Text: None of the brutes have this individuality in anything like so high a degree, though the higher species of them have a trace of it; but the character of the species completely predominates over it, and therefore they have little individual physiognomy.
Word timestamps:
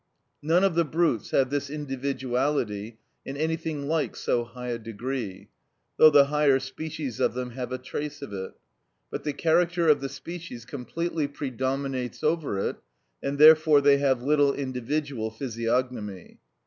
None 0.41 0.63
of 0.63 0.73
the 0.73 0.83
brutes 0.83 1.29
have 1.29 1.51
this 1.51 1.69
individuality 1.69 2.97
in 3.23 3.37
anything 3.37 3.87
like 3.87 4.15
so 4.15 4.43
high 4.43 4.69
a 4.69 4.79
degree, 4.79 5.49
though 5.97 6.09
the 6.09 6.25
higher 6.25 6.57
species 6.59 7.19
of 7.19 7.35
them 7.35 7.51
have 7.51 7.71
a 7.71 7.77
trace 7.77 8.23
of 8.23 8.33
it; 8.33 8.53
but 9.11 9.23
the 9.23 9.33
character 9.33 9.87
of 9.87 10.01
the 10.01 10.09
species 10.09 10.65
completely 10.65 11.27
predominates 11.27 12.23
over 12.23 12.57
it, 12.57 12.77
and 13.21 13.37
therefore 13.37 13.79
they 13.79 13.99
have 13.99 14.23
little 14.23 14.55
individual 14.55 15.29
physiognomy. 15.29 16.39